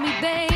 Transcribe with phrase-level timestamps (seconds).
[0.00, 0.49] me baby.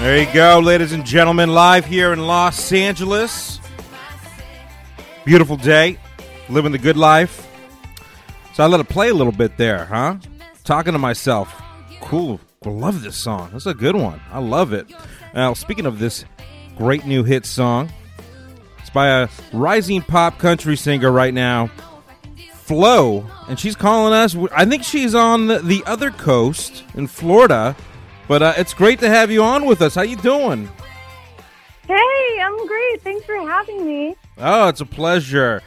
[0.00, 3.60] There you go, ladies and gentlemen, live here in Los Angeles.
[5.26, 5.98] Beautiful day,
[6.48, 7.46] living the good life.
[8.54, 10.16] So I let it play a little bit there, huh?
[10.64, 11.54] Talking to myself.
[12.00, 12.40] Cool.
[12.64, 13.50] Love this song.
[13.52, 14.22] That's a good one.
[14.32, 14.90] I love it.
[15.34, 16.24] Now, speaking of this
[16.78, 17.92] great new hit song,
[18.78, 21.70] it's by a rising pop country singer right now,
[22.54, 24.34] Flo, and she's calling us.
[24.56, 27.76] I think she's on the other coast in Florida,
[28.30, 29.96] but uh, it's great to have you on with us.
[29.96, 30.68] How you doing?
[31.88, 33.02] Hey, I'm great.
[33.02, 34.14] Thanks for having me.
[34.38, 35.62] Oh, it's a pleasure.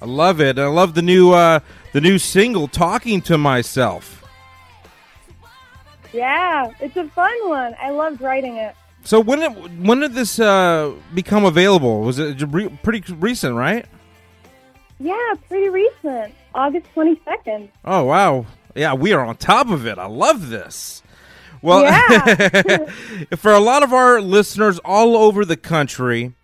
[0.00, 0.58] I love it.
[0.58, 1.60] I love the new uh,
[1.92, 4.24] the new single, "Talking to Myself."
[6.14, 7.76] Yeah, it's a fun one.
[7.78, 8.74] I loved writing it.
[9.04, 12.00] So when it, when did this uh, become available?
[12.00, 13.84] Was it re- pretty recent, right?
[14.98, 16.32] Yeah, pretty recent.
[16.54, 17.68] August 22nd.
[17.84, 19.98] Oh wow, yeah, we are on top of it.
[19.98, 21.02] I love this.
[21.62, 22.86] Well, Yeah.
[23.36, 26.34] for a lot of our listeners all over the country,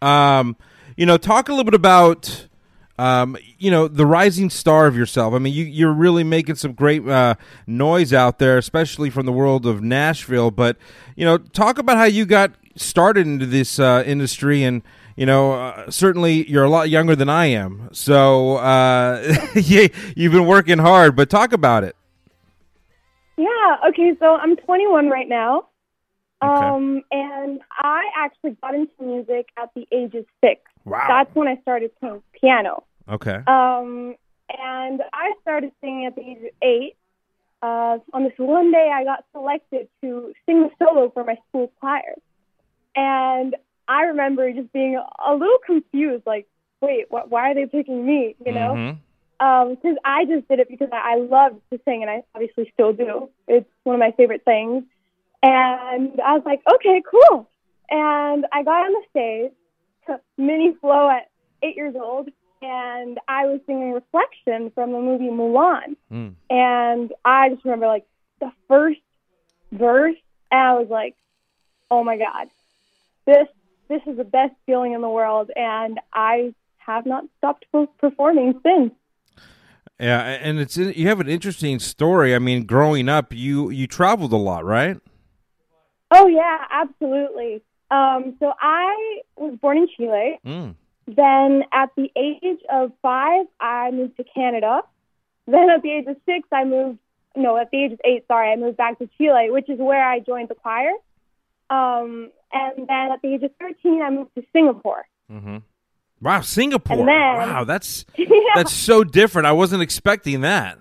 [0.00, 0.56] um,
[0.96, 2.46] you know, talk a little bit about,
[2.98, 5.34] um, you know, the rising star of yourself.
[5.34, 7.34] I mean, you, you're really making some great uh,
[7.66, 10.50] noise out there, especially from the world of Nashville.
[10.50, 10.76] But
[11.16, 14.82] you know, talk about how you got started into this uh, industry and.
[15.14, 20.32] You know, uh, certainly you're a lot younger than I am, so uh, yeah, you've
[20.32, 21.14] been working hard.
[21.16, 21.94] But talk about it.
[23.36, 25.66] Yeah, okay, so I'm 21 right now.
[26.42, 26.50] Okay.
[26.66, 30.60] Um, and I actually got into music at the age of six.
[30.84, 31.04] Wow.
[31.08, 32.84] That's when I started playing piano.
[33.08, 33.38] Okay.
[33.46, 34.16] Um,
[34.48, 36.96] and I started singing at the age of eight.
[37.62, 41.72] Uh, on this one day, I got selected to sing the solo for my school
[41.78, 42.14] choir.
[42.96, 43.54] And
[43.86, 46.46] I remember just being a little confused, like,
[46.80, 48.34] wait, wh- why are they picking me?
[48.44, 48.74] You know?
[48.74, 48.96] Mhm.
[49.42, 52.92] Because I just did it because I, I loved to sing, and I obviously still
[52.92, 53.28] do.
[53.48, 54.84] It's one of my favorite things.
[55.42, 57.48] And I was like, okay, cool.
[57.90, 59.52] And I got on the stage,
[60.06, 61.28] to mini Flo at
[61.62, 62.28] eight years old,
[62.60, 65.96] and I was singing Reflection from the movie Mulan.
[66.12, 66.34] Mm.
[66.48, 68.06] And I just remember like
[68.38, 69.00] the first
[69.72, 70.16] verse,
[70.52, 71.16] and I was like,
[71.90, 72.48] oh my God,
[73.26, 73.48] this
[73.88, 77.66] this is the best feeling in the world, and I have not stopped
[77.98, 78.92] performing since.
[80.02, 82.34] Yeah, and it's you have an interesting story.
[82.34, 84.98] I mean, growing up, you you traveled a lot, right?
[86.10, 87.62] Oh yeah, absolutely.
[87.88, 90.40] Um, so I was born in Chile.
[90.44, 90.74] Mm.
[91.06, 94.82] Then at the age of five, I moved to Canada.
[95.46, 96.98] Then at the age of six, I moved.
[97.36, 100.04] No, at the age of eight, sorry, I moved back to Chile, which is where
[100.04, 100.90] I joined the choir.
[101.70, 105.06] Um, and then at the age of thirteen, I moved to Singapore.
[105.30, 105.58] Mm-hmm.
[106.22, 106.98] Wow, Singapore.
[106.98, 109.46] Then- wow, that's yeah, that's so different.
[109.46, 110.78] I wasn't expecting that.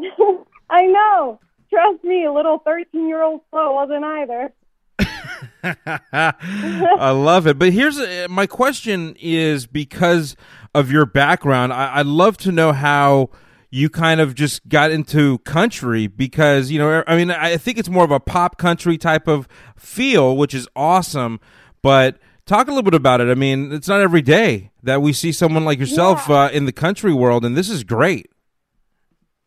[0.70, 1.40] I know.
[1.68, 4.52] Trust me, a little thirteen-year-old Flo wasn't either.
[6.12, 7.58] I love it.
[7.58, 10.36] But here's uh, my question: is because
[10.74, 13.30] of your background, I, I'd love to know how
[13.70, 17.88] you kind of just got into country because you know I mean I think it's
[17.88, 21.40] more of a pop country type of feel, which is awesome.
[21.82, 23.28] But talk a little bit about it.
[23.30, 26.44] I mean, it's not every day that we see someone like yourself Yeah.
[26.44, 28.30] uh, in the country world, and this is great.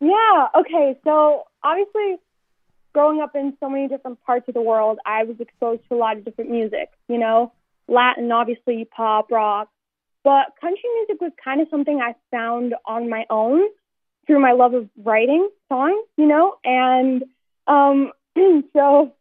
[0.00, 0.48] Yeah.
[0.56, 0.98] Okay.
[1.04, 2.16] So obviously,
[2.92, 5.98] growing up in so many different parts of the world, I was exposed to a
[5.98, 6.90] lot of different music.
[7.08, 7.52] You know,
[7.88, 9.68] Latin, obviously, pop, rock,
[10.24, 13.60] but country music was kind of something I found on my own
[14.26, 16.04] through my love of writing songs.
[16.16, 17.24] You know, and
[17.66, 18.12] um,
[18.72, 19.12] so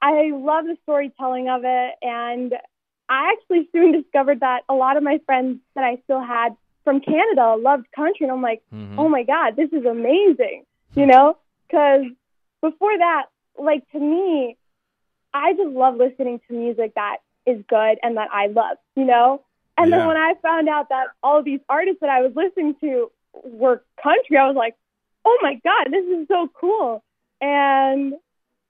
[0.00, 2.54] I love the storytelling of it, and
[3.08, 7.00] I actually soon discovered that a lot of my friends that I still had from
[7.00, 8.98] Canada loved country, and I'm like Mhm.
[8.98, 10.64] oh my god, this is amazing,
[10.94, 11.36] you know?
[11.66, 12.04] Because
[12.60, 13.26] before that,
[13.58, 14.56] like to me,
[15.32, 19.42] I just love listening to music that is good and that I love, you know?
[19.76, 19.98] And Yeah.
[19.98, 23.10] then when I found out that all of these artists that I was listening to
[23.42, 24.76] were country, I was like,
[25.24, 27.02] oh my god, this is so cool.
[27.40, 28.14] And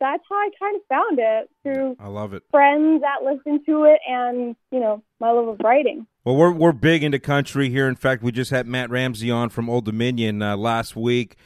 [0.04, 2.42] that's how I kind of found it through I love it.
[2.50, 6.06] friends that listened to it and, you know, my love of writing.
[6.24, 7.88] Well, we're we're big into country here.
[7.88, 11.36] In fact, we just had Matt Ramsey on from Old Dominion uh, last week,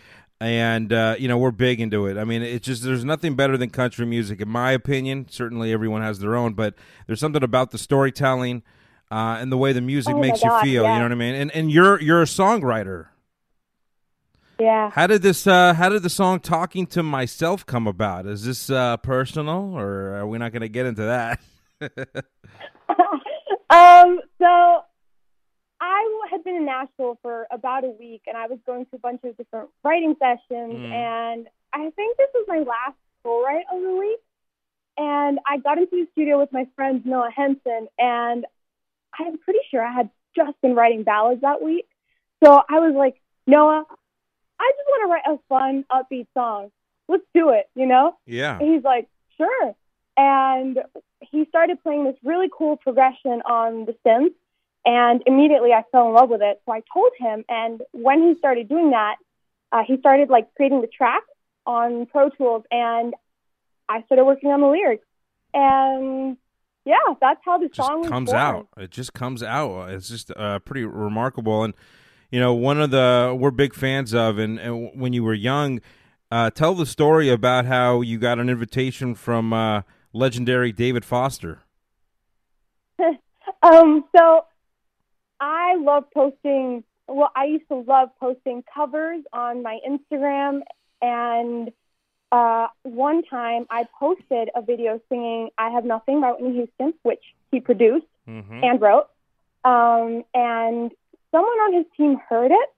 [0.40, 2.16] and uh, you know we're big into it.
[2.16, 5.26] I mean, it's just there's nothing better than country music, in my opinion.
[5.30, 6.74] Certainly, everyone has their own, but
[7.06, 8.62] there's something about the storytelling
[9.10, 10.82] uh, and the way the music Oh makes you God, feel.
[10.84, 10.92] yeah.
[10.92, 11.34] You know what I mean?
[11.34, 13.06] And and you're you're a songwriter.
[14.60, 14.90] Yeah.
[14.90, 15.46] How did this?
[15.46, 18.26] Uh, how did the song "Talking to Myself" come about?
[18.26, 21.40] Is this uh, personal, or are we not going to get into that?
[23.70, 24.80] um, so
[25.80, 28.98] I had been in Nashville for about a week, and I was going to a
[28.98, 30.90] bunch of different writing sessions, Mm.
[30.92, 34.18] and I think this was my last full write of the week.
[35.00, 38.44] And I got into the studio with my friend Noah Henson, and
[39.16, 41.86] I'm pretty sure I had just been writing ballads that week.
[42.42, 43.84] So I was like, Noah,
[44.60, 46.70] I just want to write a fun, upbeat song.
[47.08, 48.16] Let's do it, you know?
[48.26, 48.58] yeah.
[48.58, 49.74] And he's like, sure.
[50.16, 50.78] And
[51.20, 54.34] he started playing this really cool progression on the synth.
[54.84, 56.60] And immediately I fell in love with it.
[56.66, 57.44] So I told him.
[57.48, 59.16] And when he started doing that,
[59.72, 61.22] uh, he started like creating the track
[61.66, 62.64] on Pro Tools.
[62.70, 63.14] And
[63.88, 65.06] I started working on the lyrics.
[65.54, 66.36] And
[66.84, 68.42] yeah, that's how the just song was comes born.
[68.42, 68.68] out.
[68.76, 69.90] It just comes out.
[69.90, 71.64] It's just uh, pretty remarkable.
[71.64, 71.74] And
[72.30, 74.38] you know, one of the we're big fans of.
[74.38, 75.80] And, and when you were young,
[76.30, 79.82] uh, tell the story about how you got an invitation from uh,
[80.12, 81.62] legendary David Foster.
[83.62, 84.44] Um, so
[85.40, 86.84] I love posting.
[87.08, 90.60] Well, I used to love posting covers on my Instagram,
[91.02, 91.72] and
[92.30, 97.22] uh, one time I posted a video singing "I Have Nothing" by Whitney Houston, which
[97.50, 98.62] he produced Mm-hmm.
[98.62, 99.08] and wrote.
[99.64, 100.92] Um, and
[101.30, 102.68] someone on his team heard it,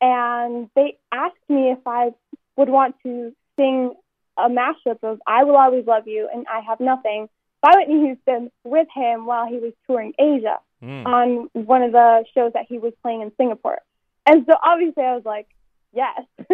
[0.00, 2.12] and they asked me if I
[2.56, 3.94] would want to sing
[4.36, 7.28] a mashup of "I Will Always Love You" and "I Have Nothing"
[7.62, 11.06] by Whitney Houston with him while he was touring Asia Mm.
[11.06, 13.78] on one of the shows that he was playing in Singapore.
[14.26, 15.48] And so obviously I was like,
[15.94, 16.20] yes.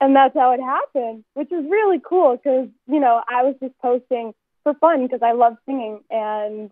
[0.00, 3.78] and that's how it happened, which is really cool because, you know, I was just
[3.78, 4.34] posting
[4.64, 6.70] for fun because I love singing and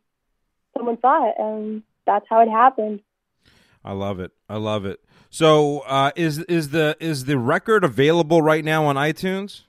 [0.76, 3.00] someone saw it and that's how it happened.
[3.84, 4.32] I love it.
[4.48, 5.00] I love it.
[5.30, 9.62] So, uh, is is the is the record available right now on iTunes?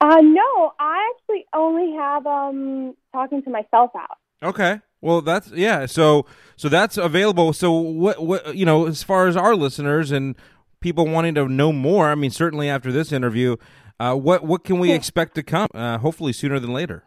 [0.00, 4.18] Uh, no, I actually only have um talking to myself out.
[4.42, 4.80] Okay.
[5.00, 5.86] Well, that's yeah.
[5.86, 6.26] So
[6.56, 7.52] so that's available.
[7.52, 10.36] So what what you know, as far as our listeners and
[10.80, 13.56] people wanting to know more, I mean, certainly after this interview,
[14.00, 14.96] uh, what what can we Yeah.
[14.96, 15.68] expect to come?
[15.72, 17.04] Uh, hopefully sooner than later.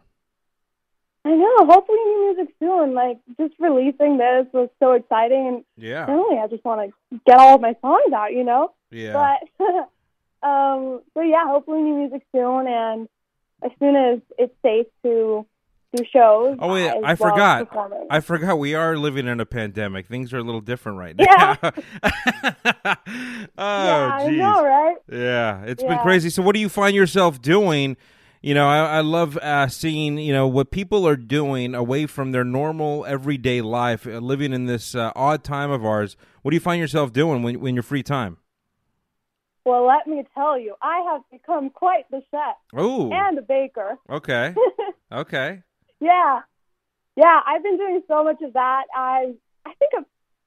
[1.26, 1.66] I know.
[1.66, 2.94] Hopefully, new music soon.
[2.94, 6.06] Like just releasing this was so exciting, and Yeah.
[6.10, 8.32] really, I just want to get all of my songs out.
[8.32, 8.72] You know.
[8.90, 9.12] Yeah.
[9.12, 9.64] But
[10.48, 13.08] um, but yeah, hopefully new music soon, and
[13.64, 15.44] as soon as it's safe to
[15.96, 16.56] do shows.
[16.60, 17.68] Oh, wait, I well forgot.
[18.10, 20.06] I forgot we are living in a pandemic.
[20.06, 21.24] Things are a little different right now.
[21.28, 21.56] Yeah.
[22.04, 22.94] oh,
[23.58, 24.96] yeah, I know, right?
[25.10, 26.30] Yeah, it's been crazy.
[26.30, 27.96] So, what do you find yourself doing?
[28.46, 32.30] You know, I, I love uh, seeing you know what people are doing away from
[32.30, 36.16] their normal everyday life, uh, living in this uh, odd time of ours.
[36.42, 38.36] What do you find yourself doing when when you're free time?
[39.64, 43.98] Well, let me tell you, I have become quite the chef Oh, and a baker.
[44.08, 44.54] okay,
[45.12, 45.64] okay.
[45.98, 46.42] Yeah,
[47.16, 48.84] yeah, I've been doing so much of that.
[48.94, 49.34] I
[49.66, 50.04] I think I've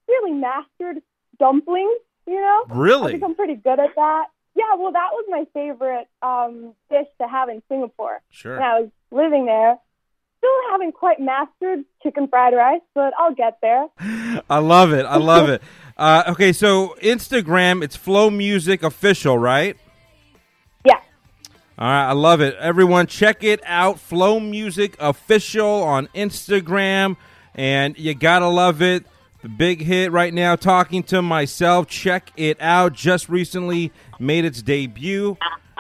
[0.07, 1.03] really mastered
[1.37, 1.99] dumplings.
[2.25, 2.71] You know, Really?
[2.71, 3.13] I've Really?
[3.15, 4.27] become pretty good at that.
[4.59, 8.21] Yeah, well, that was my favorite um, dish to have in Singapore.
[8.29, 8.55] Sure.
[8.55, 9.77] when I was living there.
[10.39, 13.87] Still haven't quite mastered chicken fried rice, but I'll get there.
[14.49, 15.05] I love it.
[15.05, 15.61] I love it.
[15.99, 19.75] Uh, okay, so Instagram, it's Flo Music Official, right?
[20.85, 20.93] Yeah.
[21.77, 22.55] All right, I love it.
[22.55, 23.99] Everyone, check it out.
[23.99, 27.17] Flo Music Official on Instagram,
[27.53, 29.05] and you gotta love it.
[29.41, 31.87] The big hit right now, talking to myself.
[31.87, 32.93] Check it out.
[32.93, 35.37] Just recently made its debut,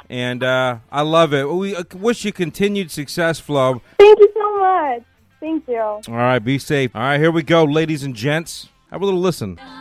[0.09, 1.49] and uh, I love it.
[1.49, 3.81] We uh, wish you continued success, Flo.
[3.97, 5.03] Thank you so much.
[5.41, 5.79] Thank you.
[5.79, 6.95] All right, be safe.
[6.95, 8.69] All right, here we go, ladies and gents.
[8.91, 9.55] Have a little listen.
[9.55, 9.78] Don't find someone